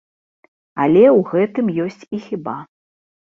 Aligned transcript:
Але 0.85 1.03
ў 1.17 1.27
гэтым 1.33 1.65
ёсць 1.85 2.03
і 2.17 2.21
хіба. 2.29 2.57